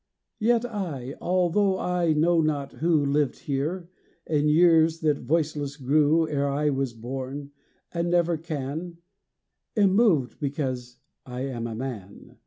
Yet 0.39 0.65
I, 0.65 1.13
although 1.21 1.77
I 1.77 2.13
know 2.13 2.41
not 2.41 2.71
who 2.77 3.05
Lived 3.05 3.37
here, 3.41 3.87
in 4.25 4.49
years 4.49 5.01
that 5.01 5.19
voiceless 5.19 5.77
grew 5.77 6.27
Ere 6.27 6.49
I 6.49 6.71
was 6.71 6.93
born, 6.93 7.51
and 7.93 8.09
never 8.09 8.35
can, 8.35 8.97
Am 9.77 9.91
moved, 9.93 10.39
because 10.39 10.97
I 11.23 11.41
am 11.41 11.67
a 11.67 11.75
man. 11.75 12.39